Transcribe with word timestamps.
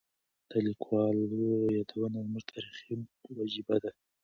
د 0.49 0.51
لیکوالو 0.67 1.49
یادونه 1.77 2.17
زموږ 2.25 2.43
تاریخي 2.53 2.93
وجیبه 3.37 3.75
ده. 3.83 3.91